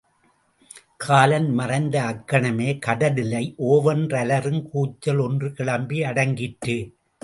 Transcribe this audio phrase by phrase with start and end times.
[0.97, 6.77] காலன் மறைந்த அக் கணமே கடலிடை ஒவென்றலறுங் கூச்சல் ஒன்று கிளம்பி யடங்கிற்று.